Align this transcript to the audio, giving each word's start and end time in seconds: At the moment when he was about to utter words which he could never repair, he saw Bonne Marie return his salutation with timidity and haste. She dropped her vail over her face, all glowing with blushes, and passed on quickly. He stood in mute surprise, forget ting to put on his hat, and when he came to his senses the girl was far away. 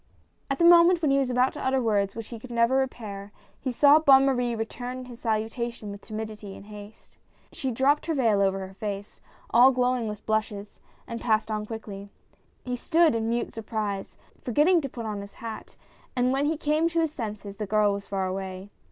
At 0.49 0.57
the 0.57 0.65
moment 0.65 1.03
when 1.03 1.11
he 1.11 1.19
was 1.19 1.29
about 1.29 1.53
to 1.53 1.63
utter 1.63 1.79
words 1.79 2.15
which 2.15 2.29
he 2.29 2.39
could 2.39 2.49
never 2.49 2.77
repair, 2.77 3.31
he 3.59 3.71
saw 3.71 3.99
Bonne 3.99 4.25
Marie 4.25 4.55
return 4.55 5.05
his 5.05 5.19
salutation 5.19 5.91
with 5.91 6.01
timidity 6.01 6.57
and 6.57 6.65
haste. 6.65 7.19
She 7.51 7.69
dropped 7.69 8.07
her 8.07 8.15
vail 8.15 8.41
over 8.41 8.65
her 8.67 8.73
face, 8.73 9.21
all 9.51 9.69
glowing 9.69 10.07
with 10.07 10.25
blushes, 10.25 10.79
and 11.05 11.21
passed 11.21 11.51
on 11.51 11.67
quickly. 11.67 12.09
He 12.65 12.75
stood 12.75 13.13
in 13.13 13.29
mute 13.29 13.53
surprise, 13.53 14.17
forget 14.43 14.65
ting 14.65 14.81
to 14.81 14.89
put 14.89 15.05
on 15.05 15.21
his 15.21 15.35
hat, 15.35 15.75
and 16.15 16.31
when 16.33 16.47
he 16.47 16.57
came 16.57 16.89
to 16.89 17.01
his 17.01 17.11
senses 17.13 17.57
the 17.57 17.67
girl 17.67 17.93
was 17.93 18.07
far 18.07 18.25
away. 18.25 18.71